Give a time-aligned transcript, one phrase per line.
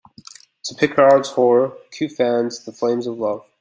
[0.63, 3.47] To Picard's horror, Q fans the flames of love.